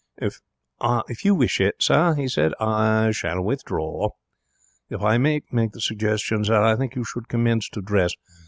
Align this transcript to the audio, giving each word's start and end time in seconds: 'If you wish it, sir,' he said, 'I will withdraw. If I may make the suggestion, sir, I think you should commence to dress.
'If 0.17 1.23
you 1.23 1.35
wish 1.35 1.61
it, 1.61 1.75
sir,' 1.77 2.15
he 2.15 2.27
said, 2.27 2.53
'I 2.59 3.11
will 3.23 3.43
withdraw. 3.45 4.09
If 4.89 5.03
I 5.03 5.19
may 5.19 5.41
make 5.51 5.73
the 5.73 5.79
suggestion, 5.79 6.43
sir, 6.43 6.59
I 6.59 6.75
think 6.75 6.95
you 6.95 7.03
should 7.03 7.27
commence 7.29 7.69
to 7.69 7.81
dress. 7.83 8.15